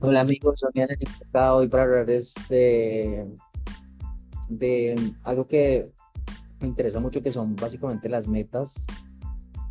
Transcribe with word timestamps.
Hola 0.00 0.20
amigos, 0.20 0.60
soy 0.60 0.80
Ana 0.80 0.94
acá 0.94 1.54
hoy 1.56 1.66
para 1.66 1.82
hablarles 1.82 2.32
de, 2.48 3.26
de 4.48 5.12
algo 5.24 5.48
que 5.48 5.90
me 6.60 6.68
interesa 6.68 7.00
mucho, 7.00 7.20
que 7.20 7.32
son 7.32 7.56
básicamente 7.56 8.08
las 8.08 8.28
metas 8.28 8.76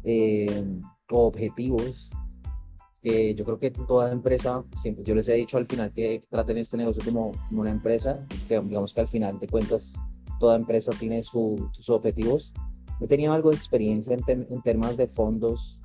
eh, 0.04 0.66
o 1.12 1.28
objetivos 1.28 2.12
que 3.02 3.36
yo 3.36 3.46
creo 3.46 3.58
que 3.58 3.72
toda 3.72 4.12
empresa, 4.12 4.66
siempre 4.76 5.06
yo 5.06 5.16
les 5.16 5.30
he 5.30 5.36
dicho 5.36 5.56
al 5.58 5.66
final 5.66 5.94
que 5.94 6.22
traten 6.30 6.58
este 6.58 6.76
negocio 6.76 7.02
como 7.06 7.32
una 7.52 7.72
empresa, 7.72 8.28
que 8.50 8.60
digamos 8.60 8.94
que 8.94 9.00
al 9.00 9.08
final 9.08 9.40
de 9.40 9.48
cuentas 9.48 9.94
toda 10.42 10.58
empresa 10.58 10.92
tiene 11.00 11.24
sus 11.24 11.90
objetivos. 11.90 12.54
He 13.00 13.08
tenido 13.08 13.32
algo 13.32 13.52
de 13.52 13.56
experiencia 13.56 14.14
en, 14.14 14.48
en 14.50 14.62
temas 14.62 14.98
de 14.98 15.08
fondos, 15.08 15.80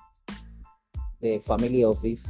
de 1.20 1.40
family 1.44 1.84
office, 1.84 2.28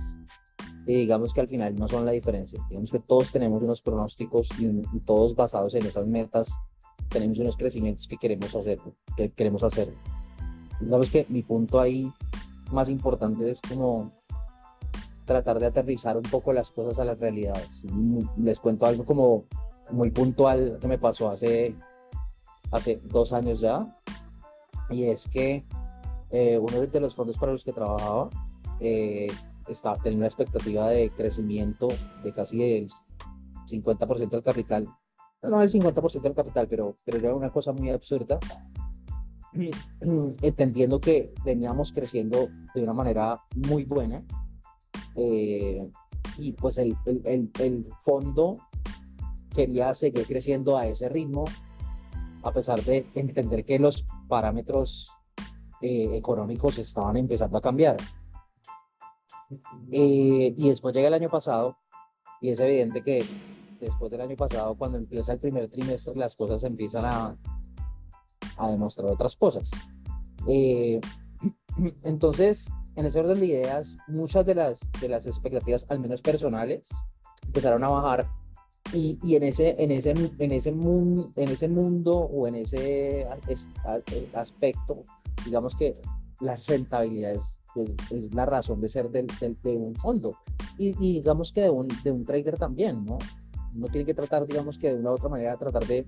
y 0.87 0.95
digamos 0.95 1.33
que 1.33 1.41
al 1.41 1.49
final 1.49 1.75
no 1.75 1.89
son 1.89 2.05
la 2.05 2.13
diferencia. 2.13 2.61
Digamos 2.69 2.91
que 2.91 2.99
todos 2.99 3.31
tenemos 3.33 3.63
unos 3.63 3.83
pronósticos 3.83 4.49
y, 4.59 5.01
todos 5.01 5.35
basados 5.35 5.75
en 5.75 5.87
esas 5.87 6.07
metas 6.07 6.59
tenemos 7.09 7.39
unos 7.39 7.57
crecimientos 7.57 8.09
que 8.09 8.17
queremos 8.17 8.55
hacer, 8.55 8.79
que 9.17 9.31
queremos 9.31 9.63
hacer. 9.63 9.95
Digamos 10.81 11.11
que 11.11 11.27
mi 11.29 11.43
punto 11.43 11.81
ahí 11.81 12.11
más 12.73 12.89
importante 12.89 13.51
es 13.51 13.61
como 13.61 14.13
tratar 15.27 15.61
de 15.61 15.67
aterrizar 15.67 16.17
un 16.17 16.25
poco 16.25 16.53
las 16.53 16.71
cosas 16.71 16.99
a 16.99 17.05
las 17.05 17.19
realidades. 17.19 17.85
Les 18.39 18.59
cuento 18.59 18.87
algo 18.87 19.05
como 19.05 19.45
muy 19.91 20.11
puntual 20.11 20.79
que 20.81 20.89
me 20.89 20.99
pasó 20.99 21.29
hace, 21.31 21.77
hace 22.71 23.01
dos 23.05 23.33
años 23.33 23.61
ya, 23.61 23.87
y 24.91 25.05
es 25.05 25.29
que 25.29 25.65
eh, 26.31 26.59
uno 26.59 26.81
de 26.81 27.01
los 27.01 27.15
fondos 27.15 27.37
para 27.37 27.53
los 27.53 27.62
que 27.62 27.73
trabajaba 27.73 28.31
eh, 28.81 29.28
está, 29.69 29.95
tenía 29.95 30.19
una 30.19 30.27
expectativa 30.27 30.89
de 30.89 31.11
crecimiento 31.11 31.89
de 32.23 32.33
casi 32.33 32.63
el 32.63 32.89
50% 33.67 34.31
del 34.31 34.43
capital. 34.43 34.89
No 35.43 35.61
el 35.61 35.71
50% 35.71 36.23
del 36.23 36.35
capital, 36.35 36.69
pero, 36.69 36.97
pero 37.05 37.19
era 37.19 37.35
una 37.35 37.51
cosa 37.51 37.73
muy 37.73 37.91
absurda. 37.91 38.39
Entendiendo 40.01 41.01
que 41.01 41.35
veníamos 41.45 41.93
creciendo 41.93 42.49
de 42.75 42.83
una 42.83 42.93
manera 42.93 43.41
muy 43.69 43.85
buena. 43.85 44.25
Eh, 45.17 45.91
y 46.39 46.53
pues 46.53 46.79
el, 46.79 46.97
el, 47.25 47.51
el, 47.59 47.89
fondo 48.03 48.57
quería 49.55 49.93
seguir 49.93 50.27
creciendo 50.27 50.79
a 50.79 50.87
ese 50.87 51.09
ritmo, 51.11 51.45
a 52.43 52.53
pesar 52.53 52.83
de 52.83 53.07
entender 53.15 53.65
que 53.67 53.79
los 53.79 54.07
parámetros 54.29 55.11
eh, 55.83 56.17
económicos 56.17 56.79
estaban 56.79 57.17
empezando 57.17 57.59
a 57.59 57.61
cambiar. 57.61 57.97
Eh, 59.91 60.55
y 60.56 60.69
después 60.69 60.95
llega 60.95 61.08
el 61.08 61.14
año 61.14 61.31
pasado 61.31 61.77
y 62.41 62.50
es 62.50 62.61
evidente 62.61 63.03
que 63.03 63.25
después 63.81 64.11
del 64.11 64.20
año 64.20 64.36
pasado, 64.36 64.75
cuando 64.77 64.98
empieza 64.98 65.33
el 65.33 65.39
primer 65.39 65.70
trimestre, 65.70 66.14
las 66.14 66.34
cosas 66.34 66.62
empiezan 66.64 67.05
a, 67.05 67.36
a 68.56 68.70
demostrar 68.70 69.11
otras 69.11 69.36
cosas. 69.36 69.70
Eh, 70.48 71.00
entonces, 72.05 72.70
en 72.97 73.06
ese 73.06 73.20
orden 73.20 73.41
de 73.41 73.47
ideas, 73.47 73.97
muchas 74.09 74.47
de 74.47 74.55
las, 74.55 74.81
de 75.00 75.09
las 75.09 75.27
expectativas, 75.27 75.87
al 75.89 76.00
menos 76.00 76.22
personales, 76.22 76.89
empezaron 77.44 77.83
a 77.84 77.89
bajar 77.89 78.27
y, 78.92 79.19
y, 79.22 79.37
en, 79.37 79.44
ese, 79.44 79.75
en, 79.78 79.91
ese, 79.91 80.11
en, 80.11 80.53
ese 80.53 80.72
mundo, 80.72 81.31
en 81.37 81.48
ese 81.48 81.69
mundo 81.69 82.16
o 82.16 82.47
en 82.47 82.56
ese 82.56 83.27
aspecto, 84.34 85.05
digamos 85.44 85.75
que 85.77 85.94
las 86.41 86.66
rentabilidades 86.66 87.62
es, 87.77 88.34
la 88.34 88.47
razón 88.47 88.81
de 88.81 88.89
ser 88.89 89.11
de, 89.11 89.23
de, 89.62 89.77
un 89.77 89.95
fondo. 89.95 90.37
Y, 90.78 90.92
digamos 90.92 91.53
que 91.53 91.62
de 91.62 91.70
un, 91.70 91.89
de 92.03 92.11
un 92.11 92.25
trader 92.25 92.59
también, 92.59 93.05
¿no? 93.05 93.19
Uno 93.75 93.88
tiene 93.88 94.05
que 94.05 94.15
tratar, 94.15 94.47
digamos 94.47 94.78
que 94.78 94.93
de 94.93 95.00
una 95.00 95.10
u 95.12 95.15
otra 95.15 95.28
manera, 95.28 95.56
tratar 95.56 95.87
de, 95.87 96.06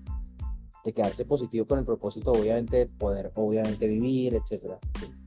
de 0.84 0.92
quedarse 0.92 1.24
positivo 1.24 1.66
con 1.66 1.78
el 1.78 1.84
propósito, 1.84 2.32
obviamente, 2.32 2.76
de 2.76 2.86
poder, 2.86 3.32
obviamente, 3.34 3.86
vivir, 3.86 4.34
etcétera. 4.34 4.78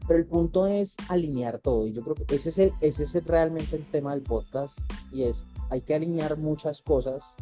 Pero 0.08 0.20
el 0.20 0.26
punto 0.26 0.68
es 0.68 0.96
alinear 1.10 1.60
todo. 1.60 1.86
Y 1.88 1.94
yo 1.94 2.02
creo 2.04 2.16
que 2.16 2.36
ese 2.36 2.50
es, 2.50 2.60
el, 2.60 2.74
ese 2.82 3.04
es 3.04 3.14
realmente 3.26 3.76
el 3.76 3.86
tema 3.92 4.14
del 4.14 4.24
podcast. 4.24 4.78
Y 5.12 5.24
es, 5.24 5.46
hay 5.70 5.82
que 5.82 5.96
alinear 5.96 6.38
muchas 6.38 6.82
cosas 6.82 7.36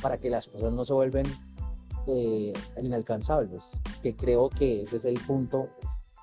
para 0.00 0.18
que 0.18 0.30
las 0.30 0.48
cosas 0.48 0.72
no 0.72 0.84
se 0.84 0.94
vuelven 0.94 1.26
eh, 2.06 2.52
inalcanzables. 2.80 3.72
Que 4.02 4.16
creo 4.16 4.48
que 4.48 4.82
ese 4.82 4.96
es 4.96 5.04
el 5.04 5.18
punto 5.26 5.68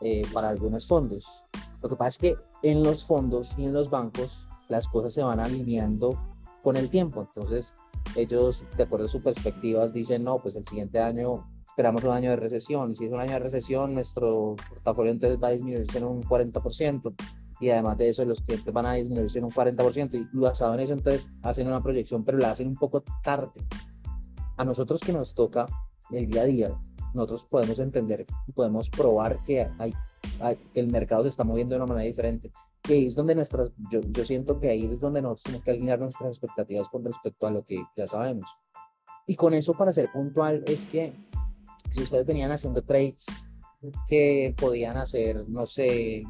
eh, 0.02 0.24
para 0.34 0.50
algunos 0.50 0.88
fondos. 0.88 1.26
Lo 1.82 1.90
que 1.90 1.96
pasa 1.96 2.10
es 2.10 2.18
que 2.18 2.36
en 2.64 2.84
los 2.84 3.04
fondos 3.04 3.58
y 3.58 3.66
en 3.66 3.74
los 3.74 3.90
bancos 3.90 4.48
las 4.70 4.88
cosas 4.88 5.14
se 5.14 5.24
van 5.24 5.40
alineando 5.40 6.20
con 6.62 6.76
el 6.76 6.90
tiempo. 6.90 7.22
Entonces, 7.22 7.76
ellos, 8.16 8.64
de 8.76 8.84
acuerdo 8.84 9.06
a 9.06 9.10
sus 9.10 9.22
perspectivas, 9.22 9.94
dicen, 9.94 10.24
no, 10.24 10.38
pues 10.38 10.56
el 10.56 10.66
siguiente 10.66 11.00
año 11.00 11.48
esperamos 11.66 12.04
un 12.04 12.12
año 12.12 12.32
de 12.32 12.36
recesión. 12.36 12.96
Si 12.96 13.06
es 13.06 13.12
un 13.12 13.20
año 13.20 13.34
de 13.34 13.40
recesión, 13.40 13.94
nuestro 13.94 14.56
portafolio 14.68 15.12
entonces 15.12 15.40
va 15.42 15.50
a 15.50 15.52
disminuirse 15.52 16.00
en 16.00 16.06
un 16.06 16.24
40%. 16.24 17.14
Y 17.60 17.70
además 17.70 17.98
de 17.98 18.10
eso, 18.10 18.26
los 18.26 18.42
clientes 18.42 18.74
van 18.74 18.86
a 18.86 18.94
disminuirse 18.94 19.40
en 19.40 19.46
un 19.46 19.52
40%. 19.52 20.30
Y 20.34 20.38
basado 20.38 20.74
en 20.74 20.80
eso, 20.80 20.94
entonces 20.94 21.30
hacen 21.44 21.68
una 21.68 21.82
proyección, 21.82 22.24
pero 22.24 22.38
la 22.38 22.52
hacen 22.52 22.68
un 22.68 22.76
poco 22.76 23.04
tarde. 23.24 23.52
A 24.58 24.66
nosotros 24.66 25.02
que 25.02 25.14
nos 25.14 25.36
toca 25.36 25.66
el 26.12 26.28
día 26.28 26.42
a 26.42 26.46
día, 26.46 26.80
nosotros 27.14 27.46
podemos 27.46 27.80
entender 27.80 28.26
y 28.48 28.52
podemos 28.52 28.90
probar 28.90 29.42
que 29.44 29.68
hay, 29.80 29.94
el 30.74 30.88
mercado 30.88 31.24
se 31.24 31.30
está 31.30 31.44
moviendo 31.44 31.76
de 31.76 31.82
una 31.82 31.88
manera 31.88 32.08
diferente. 32.08 32.52
Que 32.82 33.06
es 33.06 33.16
donde 33.16 33.36
nuestras, 33.36 33.72
yo, 33.92 34.02
yo 34.02 34.26
siento 34.26 34.60
que 34.60 34.70
ahí 34.70 34.86
es 34.86 35.02
donde 35.02 35.22
nosotros 35.22 35.44
tenemos 35.44 35.64
que 35.66 35.72
alinear 35.72 36.00
nuestras 36.00 36.30
expectativas 36.30 36.88
con 36.90 37.04
respecto 37.04 37.48
a 37.48 37.52
lo 37.52 37.64
que 37.64 37.82
ya 37.96 38.08
sabemos. 38.08 38.50
Y 39.26 39.36
con 39.36 39.54
eso, 39.54 39.74
para 39.74 39.92
ser 39.92 40.12
puntual, 40.12 40.64
es 40.68 40.86
que 40.86 41.14
si 41.92 42.04
ustedes 42.04 42.26
venían 42.26 42.52
haciendo 42.52 42.82
trades 42.82 43.26
que 44.08 44.56
podían 44.58 44.98
hacer, 44.98 45.48
no 45.50 45.68
sé, 45.68 46.24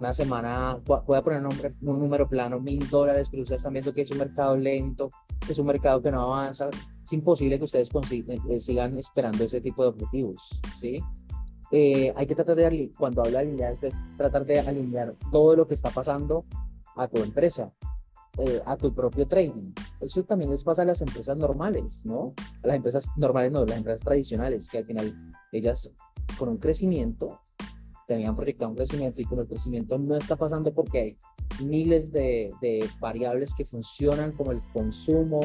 una 0.00 0.14
semana, 0.14 0.80
voy 0.84 1.16
a 1.16 1.22
poner 1.22 1.44
un, 1.44 1.88
un 1.88 1.98
número 1.98 2.28
plano, 2.28 2.60
mil 2.60 2.88
dólares, 2.88 3.28
pero 3.30 3.42
ustedes 3.42 3.60
están 3.60 3.72
viendo 3.72 3.92
que 3.92 4.02
es 4.02 4.10
un 4.10 4.18
mercado 4.18 4.56
lento, 4.56 5.10
que 5.44 5.52
es 5.52 5.58
un 5.58 5.66
mercado 5.66 6.00
que 6.00 6.10
no 6.10 6.22
avanza, 6.22 6.68
es 7.02 7.12
imposible 7.12 7.58
que 7.58 7.64
ustedes 7.64 7.90
eh, 7.90 8.60
sigan 8.60 8.96
esperando 8.98 9.44
ese 9.44 9.60
tipo 9.60 9.82
de 9.82 9.88
objetivos, 9.88 10.60
¿sí? 10.80 11.00
Eh, 11.70 12.12
hay 12.16 12.26
que 12.26 12.34
tratar 12.34 12.56
de, 12.56 12.90
cuando 12.98 13.22
habla 13.22 13.40
de 13.40 13.46
alinear, 13.46 13.76
tratar 14.16 14.44
de 14.46 14.60
alinear 14.60 15.14
todo 15.30 15.56
lo 15.56 15.66
que 15.66 15.74
está 15.74 15.90
pasando 15.90 16.44
a 16.96 17.08
tu 17.08 17.22
empresa, 17.22 17.72
eh, 18.38 18.62
a 18.64 18.76
tu 18.76 18.94
propio 18.94 19.26
trading. 19.26 19.72
Eso 20.00 20.22
también 20.22 20.50
les 20.50 20.64
pasa 20.64 20.82
a 20.82 20.84
las 20.86 21.02
empresas 21.02 21.36
normales, 21.36 22.02
¿no? 22.06 22.32
A 22.62 22.68
las 22.68 22.76
empresas 22.76 23.10
normales, 23.16 23.52
no, 23.52 23.66
las 23.66 23.78
empresas 23.78 24.00
tradicionales, 24.00 24.68
que 24.68 24.78
al 24.78 24.86
final 24.86 25.14
ellas 25.52 25.90
con 26.38 26.48
un 26.48 26.58
crecimiento 26.58 27.40
tenían 28.08 28.34
proyectado 28.34 28.70
un 28.70 28.76
crecimiento 28.76 29.20
y 29.20 29.26
con 29.26 29.38
el 29.38 29.46
crecimiento 29.46 29.98
no 29.98 30.16
está 30.16 30.34
pasando 30.34 30.72
porque 30.72 30.98
hay 30.98 31.16
miles 31.62 32.10
de, 32.10 32.50
de 32.62 32.88
variables 33.00 33.54
que 33.54 33.66
funcionan 33.66 34.32
como 34.32 34.50
el 34.50 34.62
consumo. 34.72 35.40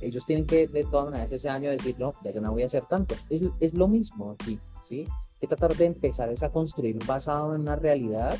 Ellos 0.00 0.24
tienen 0.24 0.46
que 0.46 0.66
de 0.66 0.84
todas 0.84 1.10
maneras 1.10 1.30
ese 1.30 1.48
año 1.50 1.70
decir, 1.70 1.94
no, 1.98 2.14
ya 2.24 2.40
no 2.40 2.52
voy 2.52 2.62
a 2.62 2.66
hacer 2.66 2.86
tanto. 2.86 3.14
Es, 3.28 3.42
es 3.60 3.74
lo 3.74 3.86
mismo 3.86 4.30
aquí, 4.30 4.58
¿sí? 4.82 5.06
Que 5.38 5.46
tratar 5.46 5.76
de 5.76 5.84
empezar 5.84 6.30
a 6.30 6.48
construir 6.48 6.98
basado 7.06 7.54
en 7.54 7.60
una 7.60 7.76
realidad 7.76 8.38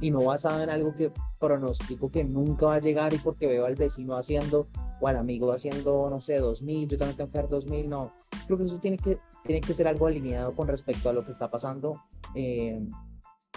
y 0.00 0.10
no 0.10 0.24
basado 0.24 0.62
en 0.62 0.70
algo 0.70 0.94
que 0.94 1.12
pronostico 1.38 2.10
que 2.10 2.24
nunca 2.24 2.66
va 2.66 2.76
a 2.76 2.80
llegar 2.80 3.12
y 3.12 3.18
porque 3.18 3.46
veo 3.46 3.66
al 3.66 3.76
vecino 3.76 4.16
haciendo 4.16 4.66
o 4.98 5.08
al 5.08 5.16
amigo 5.16 5.52
haciendo, 5.52 6.08
no 6.08 6.22
sé, 6.22 6.38
2000, 6.38 6.88
yo 6.88 6.96
también 6.96 7.18
tengo 7.18 7.30
que 7.30 7.38
hacer 7.38 7.50
2000, 7.50 7.88
no. 7.90 8.12
Creo 8.46 8.56
que 8.56 8.64
eso 8.64 8.78
tiene 8.78 8.96
que, 8.96 9.18
tiene 9.44 9.60
que 9.60 9.74
ser 9.74 9.86
algo 9.86 10.06
alineado 10.06 10.56
con 10.56 10.68
respecto 10.68 11.10
a 11.10 11.12
lo 11.12 11.22
que 11.22 11.32
está 11.32 11.50
pasando 11.50 12.00
eh, 12.34 12.80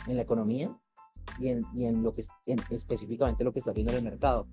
en 0.07 0.16
la 0.16 0.22
economía 0.22 0.75
y 1.39 1.50
en, 1.50 1.62
y 1.74 1.86
en 1.86 2.04
lo 2.04 2.13
que 2.13 2.24
en 2.45 2.60
específicamente 2.69 3.44
lo 3.44 3.51
que 3.51 3.60
está 3.60 3.72
viendo 3.74 3.92
en 3.92 4.00
el 4.00 4.04
mercado. 4.04 4.48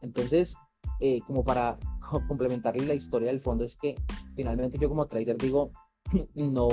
Entonces, 0.00 0.54
eh, 1.00 1.20
como 1.26 1.44
para 1.44 1.78
complementarle 2.28 2.86
la 2.86 2.94
historia 2.94 3.28
del 3.28 3.40
fondo, 3.40 3.64
es 3.64 3.76
que 3.76 3.94
finalmente 4.36 4.78
yo 4.78 4.88
como 4.88 5.06
trader 5.06 5.38
digo, 5.38 5.70
no, 6.34 6.68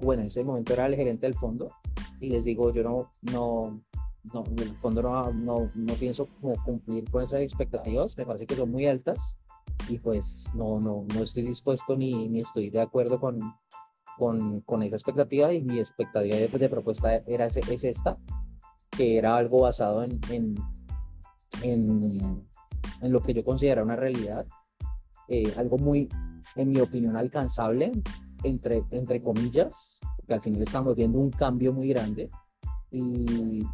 bueno, 0.00 0.22
en 0.22 0.28
ese 0.28 0.44
momento 0.44 0.72
era 0.72 0.86
el 0.86 0.96
gerente 0.96 1.26
del 1.26 1.34
fondo 1.34 1.70
y 2.20 2.30
les 2.30 2.44
digo, 2.44 2.72
yo 2.72 2.82
no, 2.82 3.10
no, 3.32 3.82
no, 4.32 4.44
el 4.58 4.76
fondo 4.76 5.02
no, 5.02 5.32
no, 5.32 5.70
no 5.74 5.94
pienso 5.94 6.26
como 6.40 6.54
cumplir 6.64 7.10
con 7.10 7.22
esas 7.22 7.40
expectativas, 7.40 8.16
me 8.16 8.26
parece 8.26 8.46
que 8.46 8.56
son 8.56 8.70
muy 8.70 8.86
altas 8.86 9.36
y 9.88 9.98
pues 9.98 10.50
no, 10.54 10.78
no, 10.78 11.06
no 11.14 11.22
estoy 11.22 11.44
dispuesto 11.44 11.96
ni, 11.96 12.28
ni 12.28 12.40
estoy 12.40 12.70
de 12.70 12.80
acuerdo 12.80 13.18
con, 13.18 13.40
con, 14.20 14.82
esa 14.82 14.96
expectativa 14.96 15.52
y 15.52 15.62
mi 15.62 15.78
expectativa 15.78 16.36
de, 16.36 16.68
propuesta 16.68 17.16
era 17.26 17.46
es, 17.46 17.56
es, 17.56 17.84
esta, 17.84 18.16
que 18.90 19.16
era 19.18 19.36
algo 19.36 19.62
basado 19.62 20.04
en, 20.04 20.20
en, 21.62 22.46
lo 23.02 23.20
que 23.22 23.34
yo 23.34 23.44
considero 23.44 23.82
una 23.82 23.96
realidad, 23.96 24.46
eh, 25.28 25.52
algo 25.56 25.78
muy, 25.78 26.08
en 26.56 26.68
mi 26.68 26.80
opinión, 26.80 27.16
alcanzable, 27.16 27.92
entre, 28.44 28.84
entre 28.90 29.20
comillas, 29.20 29.98
porque 30.16 30.34
al 30.34 30.40
final 30.40 30.62
estamos 30.62 30.94
viendo 30.94 31.18
un 31.18 31.30
cambio 31.30 31.72
muy 31.72 31.88
grande. 31.88 32.30
Y 32.90 33.64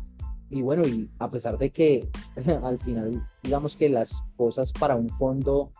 y 0.50 0.62
bueno, 0.62 0.86
y 0.86 1.10
a 1.18 1.30
pesar 1.30 1.58
de 1.58 1.70
que 1.70 2.08
al 2.62 2.78
final, 2.78 3.26
digamos 3.42 3.76
que 3.76 3.88
las 3.88 4.24
cosas 4.36 4.72
para 4.72 4.96
un 4.96 5.08
fondo 5.10 5.72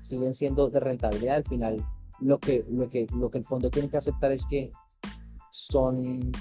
siguen 0.00 0.34
siendo 0.34 0.70
de 0.70 0.80
rentabilidad, 0.80 1.36
al 1.36 1.44
final 1.44 1.84
lo 2.22 2.38
que, 2.38 2.64
lo 2.70 2.88
que, 2.88 3.06
lo 3.16 3.30
que 3.30 3.38
el 3.38 3.44
fondo 3.44 3.70
tiene 3.70 3.88
que 3.88 3.96
aceptar 3.96 4.32
es 4.32 4.46
que 4.46 4.70
son, 5.50 6.32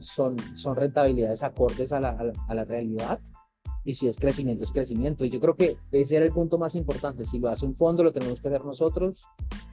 son, 0.00 0.36
son 0.56 0.76
rentabilidades 0.76 1.42
acordes 1.42 1.92
a 1.92 2.00
la, 2.00 2.32
a 2.48 2.54
la, 2.54 2.64
realidad 2.64 3.20
y 3.84 3.94
si 3.94 4.08
es 4.08 4.18
crecimiento, 4.18 4.64
es 4.64 4.72
crecimiento. 4.72 5.24
Y 5.24 5.30
yo 5.30 5.40
creo 5.40 5.54
que 5.54 5.76
ese 5.92 6.16
era 6.16 6.24
el 6.24 6.32
punto 6.32 6.58
más 6.58 6.74
importante. 6.74 7.24
Si 7.24 7.38
lo 7.38 7.48
hace 7.48 7.66
un 7.66 7.76
fondo, 7.76 8.02
lo 8.02 8.12
tenemos 8.12 8.40
que 8.40 8.48
hacer 8.48 8.64
nosotros 8.64 9.26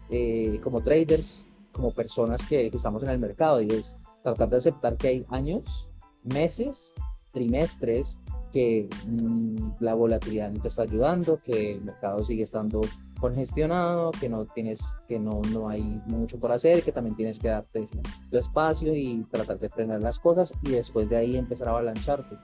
eh, 0.09 0.59
como 0.63 0.81
traders, 0.81 1.47
como 1.71 1.93
personas 1.93 2.45
que, 2.47 2.69
que, 2.69 2.77
estamos 2.77 3.01
en 3.03 3.09
el 3.09 3.19
mercado 3.19 3.61
y 3.61 3.67
es 3.69 3.97
tratar 4.21 4.49
de 4.49 4.57
aceptar 4.57 4.97
que 4.97 5.07
hay 5.07 5.25
años, 5.29 5.89
meses, 6.23 6.93
trimestres 7.31 8.19
que 8.51 8.87
mm, 9.07 9.71
la 9.79 9.95
volatilidad 9.95 10.51
no 10.51 10.61
te 10.61 10.67
está 10.67 10.83
ayudando, 10.83 11.37
que 11.37 11.73
el 11.73 11.81
mercado 11.81 12.23
sigue 12.23 12.43
estando 12.43 12.81
congestionado, 13.23 14.11
que 14.11 14.27
no 14.27 14.45
tienes, 14.47 14.97
que 15.07 15.17
no, 15.17 15.39
no 15.53 15.69
hay 15.69 15.81
mucho 16.07 16.37
por 16.37 16.51
hacer, 16.51 16.83
que 16.83 16.91
también 16.91 17.15
tienes 17.15 17.39
que 17.39 17.47
darte 17.47 17.87
tu 18.29 18.37
espacio 18.37 18.93
y 18.93 19.23
tratar 19.31 19.57
de 19.59 19.69
frenar 19.69 20.01
las 20.01 20.19
cosas 20.19 20.53
y 20.61 20.71
después 20.71 21.07
de 21.07 21.15
ahí 21.15 21.37
empezar 21.37 21.69
a 21.69 21.71
balancharte. 21.71 22.35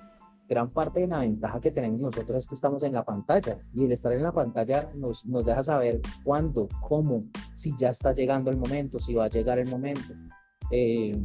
Gran 0.47 0.69
parte 0.69 1.01
de 1.01 1.07
la 1.07 1.19
ventaja 1.19 1.59
que 1.59 1.71
tenemos 1.71 1.99
nosotros 1.99 2.37
es 2.37 2.47
que 2.47 2.55
estamos 2.55 2.81
en 2.83 2.93
la 2.93 3.03
pantalla 3.03 3.59
y 3.73 3.83
el 3.83 3.91
estar 3.91 4.13
en 4.13 4.23
la 4.23 4.31
pantalla 4.31 4.89
nos, 4.95 5.25
nos 5.25 5.43
deja 5.43 5.61
saber 5.63 5.99
cuándo, 6.23 6.69
cómo, 6.87 7.19
si 7.53 7.75
ya 7.77 7.89
está 7.89 8.13
llegando 8.13 8.49
el 8.49 8.55
momento, 8.55 9.01
si 9.01 9.13
va 9.13 9.25
a 9.25 9.29
llegar 9.29 9.59
el 9.59 9.67
momento. 9.67 10.13
Eh, 10.71 11.21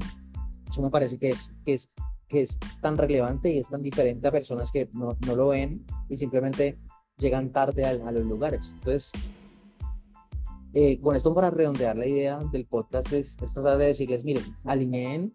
eso 0.68 0.82
me 0.82 0.90
parece 0.90 1.16
que 1.16 1.28
es, 1.28 1.54
que 1.64 1.74
es 1.74 1.88
que 2.26 2.42
es 2.42 2.58
tan 2.82 2.98
relevante 2.98 3.54
y 3.54 3.58
es 3.58 3.68
tan 3.68 3.82
diferente 3.82 4.26
a 4.26 4.32
personas 4.32 4.72
que 4.72 4.88
no, 4.94 5.16
no 5.24 5.36
lo 5.36 5.46
ven 5.46 5.86
y 6.08 6.16
simplemente 6.16 6.76
llegan 7.18 7.52
tarde 7.52 7.84
a, 7.84 7.90
a 7.90 8.10
los 8.10 8.24
lugares. 8.24 8.72
Entonces, 8.78 9.12
eh, 10.74 11.00
con 11.00 11.14
esto 11.14 11.32
para 11.32 11.50
redondear 11.50 11.96
la 11.96 12.06
idea 12.06 12.38
del 12.50 12.66
podcast 12.66 13.12
es, 13.12 13.36
tratar 13.36 13.78
de 13.78 13.86
decirles, 13.86 14.24
miren, 14.24 14.44
alineen 14.64 15.34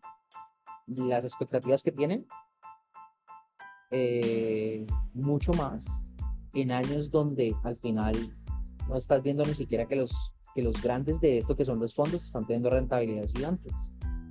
las 0.87 1.23
expectativas 1.23 1.81
que 1.81 1.91
tienen 1.91 2.27
eh, 3.91 4.85
mucho 5.13 5.53
más 5.53 5.85
en 6.53 6.71
años 6.71 7.09
donde 7.09 7.55
al 7.63 7.77
final 7.77 8.15
no 8.89 8.97
estás 8.97 9.23
viendo 9.23 9.45
ni 9.45 9.55
siquiera 9.55 9.85
que 9.85 9.95
los, 9.95 10.33
que 10.55 10.61
los 10.61 10.81
grandes 10.81 11.21
de 11.21 11.37
esto, 11.37 11.55
que 11.55 11.63
son 11.63 11.79
los 11.79 11.95
fondos, 11.95 12.25
están 12.25 12.45
teniendo 12.45 12.69
rentabilidades 12.69 13.33
gigantes. 13.33 13.73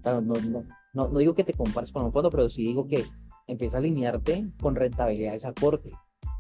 no, 0.05 0.21
no, 0.21 0.65
no, 0.93 1.09
no 1.09 1.19
digo 1.19 1.33
que 1.33 1.45
te 1.45 1.55
compares 1.55 1.93
con 1.93 2.05
un 2.05 2.13
fondo, 2.13 2.31
pero 2.31 2.51
sí 2.51 2.63
digo 2.63 2.87
que 2.87 3.05
empieza 3.47 3.79
a 3.79 3.81
alinearte 3.81 4.53
con 4.61 4.77
rentabilidades 4.77 5.45
a 5.45 5.53
corte. 5.53 5.91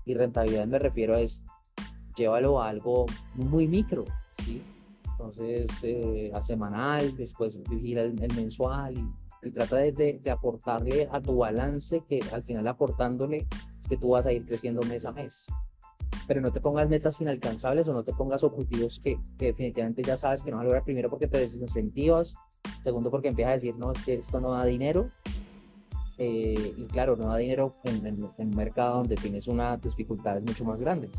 Y 0.05 0.15
rentabilidad 0.15 0.67
me 0.67 0.79
refiero 0.79 1.15
a 1.15 1.21
es, 1.21 1.43
llévalo 2.17 2.61
a 2.61 2.69
algo 2.69 3.07
muy 3.35 3.67
micro, 3.67 4.05
Entonces, 5.11 5.67
eh, 5.83 6.31
a 6.35 6.43
semanal, 6.43 7.17
después 7.17 7.59
vigila 7.69 8.03
el, 8.03 8.15
mensual 8.35 8.95
y, 9.43 9.51
trata 9.51 9.77
de, 9.77 10.21
de, 10.23 10.31
aportarle 10.31 11.09
a 11.11 11.21
tu 11.21 11.37
balance 11.37 12.03
que 12.09 12.21
al 12.33 12.43
final 12.43 12.67
aportándole 12.67 13.47
es 13.81 13.89
que 13.89 13.97
tú 13.97 14.11
vas 14.11 14.27
a 14.27 14.33
ir 14.33 14.45
creciendo 14.45 14.83
mes 14.83 15.05
a 15.05 15.13
mes. 15.13 15.47
Pero 16.27 16.41
no 16.41 16.53
te 16.53 16.61
pongas 16.61 16.89
metas 16.89 17.21
inalcanzables 17.21 17.89
o 17.89 17.93
no 17.93 18.05
te 18.05 18.13
pongas 18.13 18.45
objetivos 18.45 19.01
que, 19.01 19.19
que 19.39 19.47
definitivamente 19.47 20.03
ya 20.03 20.17
sabes 20.17 20.43
que 20.43 20.51
no 20.51 20.59
vas 20.59 20.63
a 20.63 20.67
lograr 20.67 20.85
primero 20.85 21.09
porque 21.09 21.29
te 21.29 21.39
desincentivas 21.39 22.37
Segundo, 22.83 23.11
porque 23.11 23.29
empieza 23.29 23.51
a 23.51 23.55
decir, 23.55 23.77
no, 23.77 23.93
es 23.93 24.05
que 24.05 24.15
esto 24.15 24.41
no 24.41 24.53
da 24.53 24.65
dinero. 24.65 25.11
Eh, 26.19 26.75
y 26.77 26.85
claro, 26.87 27.17
no 27.17 27.29
da 27.29 27.37
dinero 27.37 27.73
en, 27.85 28.25
un 28.37 28.51
mercado 28.57 28.99
donde 28.99 29.17
tienes 29.17 29.47
unas 29.47 29.81
dificultades 29.81 30.45
mucho 30.45 30.65
más 30.65 30.81
grandes. 30.81 31.13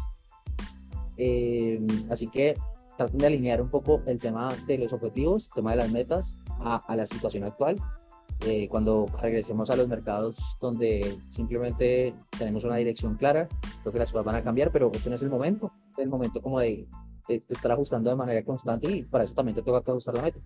Eh, 1.17 1.79
así 2.09 2.27
que 2.27 2.55
traten 2.99 3.17
de 3.17 3.27
alinear 3.27 3.61
un 3.61 3.69
poco 3.69 4.01
el 4.07 4.19
tema 4.19 4.53
de 4.67 4.77
los 4.77 4.91
objetivos, 4.91 5.47
el 5.47 5.53
tema 5.53 5.71
de 5.71 5.77
las 5.77 5.91
metas 5.91 6.37
a, 6.59 6.95
la 6.95 7.05
situación 7.05 7.45
actual. 7.45 7.77
Eh, 8.45 8.67
cuando 8.67 9.05
regresemos 9.21 9.69
a 9.69 9.77
los 9.77 9.87
mercados 9.87 10.57
donde 10.59 11.15
simplemente 11.29 12.13
tenemos 12.37 12.65
una 12.65 12.75
dirección 12.75 13.15
clara, 13.15 13.47
creo 13.81 13.93
que 13.93 13.99
las 13.99 14.11
cosas 14.11 14.25
van 14.25 14.35
a 14.35 14.43
cambiar, 14.43 14.71
pero 14.71 14.91
este 14.93 15.09
no 15.09 15.15
es 15.15 15.23
el 15.23 15.29
momento. 15.29 15.71
es 15.89 15.97
el 15.97 16.09
momento 16.09 16.41
como 16.41 16.59
de, 16.59 16.87
de, 17.29 17.41
estar 17.47 17.71
ajustando 17.71 18.09
de 18.09 18.17
manera 18.17 18.43
constante 18.43 18.91
y 18.91 19.03
para 19.03 19.23
eso 19.23 19.33
también 19.33 19.55
te 19.55 19.61
toca 19.61 19.91
ajustar 19.91 20.15
la 20.15 20.23
meta. 20.23 20.39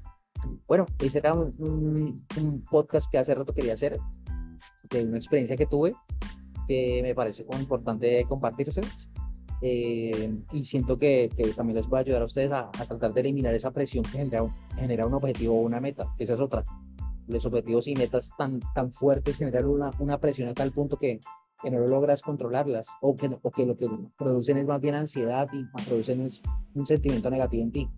Bueno, 0.67 0.85
ese 0.99 1.19
era 1.19 1.33
un, 1.33 2.23
podcast 2.69 3.11
que 3.11 3.17
hace 3.17 3.33
rato 3.33 3.53
quería 3.53 3.73
hacer, 3.73 3.97
de 4.91 5.05
una 5.05 5.17
experiencia 5.17 5.57
que 5.57 5.65
tuve, 5.65 5.95
que 6.67 6.99
me 7.01 7.15
parece 7.15 7.45
como 7.45 7.59
importante 7.59 8.23
compartirse. 8.29 8.81
Eh, 9.65 10.35
y 10.51 10.63
siento 10.65 10.99
que, 10.99 11.29
también 11.55 11.77
les 11.77 11.87
va 11.87 11.99
a 11.99 12.01
ayudar 12.01 12.21
a 12.21 12.25
ustedes 12.25 12.51
a, 12.51 12.69
tratar 12.69 13.13
de 13.13 13.21
eliminar 13.21 13.53
esa 13.53 13.71
presión 13.71 14.03
que 14.03 14.17
genera, 14.17 14.45
genera 14.75 15.07
un 15.07 15.13
objetivo 15.13 15.55
o 15.55 15.61
una 15.61 15.79
meta, 15.79 16.13
esa 16.19 16.33
es 16.33 16.39
otra. 16.41 16.65
Los 17.27 17.45
objetivos 17.45 17.87
y 17.87 17.95
metas 17.95 18.31
tan, 18.37 18.59
tan 18.75 18.91
fuertes 18.91 19.37
generan 19.37 19.65
una, 19.65 19.91
una 19.99 20.19
presión 20.19 20.49
a 20.49 20.53
tal 20.53 20.73
punto 20.73 20.97
que, 20.97 21.21
que 21.61 21.71
no 21.71 21.79
logras 21.79 22.21
controlarlas 22.21 22.87
o 23.01 23.15
que, 23.15 23.31
o 23.41 23.51
que 23.51 23.65
lo 23.65 23.77
que 23.77 23.89
producen 24.17 24.57
es 24.57 24.67
más 24.67 24.81
bien 24.81 24.95
ansiedad 24.95 25.47
y 25.53 25.63
producen 25.85 26.27
un 26.75 26.85
sentimiento 26.85 27.29
negativo 27.29 27.63
en 27.63 27.71
ti. 27.71 27.89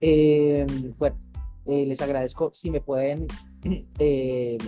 Eh, 0.00 0.66
bueno, 0.96 1.16
eh, 1.66 1.86
les 1.86 2.00
agradezco 2.00 2.50
si 2.54 2.70
me 2.70 2.80
pueden 2.80 3.26
eh, 3.98 4.58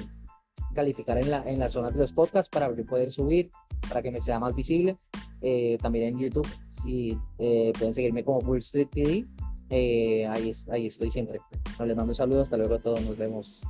calificar 0.75 1.19
en 1.19 1.31
la, 1.31 1.45
en 1.45 1.61
la 1.61 1.69
zona 1.69 1.93
de 1.93 1.99
los 1.99 2.13
podcasts 2.13 2.51
para 2.51 2.69
poder 2.75 3.13
subir, 3.13 3.51
para 3.89 4.03
que 4.03 4.11
me 4.11 4.21
sea 4.21 4.41
más 4.41 4.57
visible. 4.57 4.97
También 5.81 6.15
en 6.15 6.19
YouTube, 6.19 6.49
si 6.71 7.19
pueden 7.37 7.95
seguirme 7.95 8.25
como 8.25 8.41
Bull 8.41 8.59
Street 8.59 8.89
TV, 8.91 9.27
ahí, 10.29 10.53
ahí 10.71 10.87
estoy 10.87 11.11
siempre. 11.11 11.41
les 11.85 11.97
mando 11.97 12.13
un 12.13 12.15
saludo, 12.15 12.43
hasta 12.43 12.57
luego 12.57 12.75
a 12.75 12.81
todos, 12.81 13.03
nos 13.03 13.17
vemos. 13.17 13.61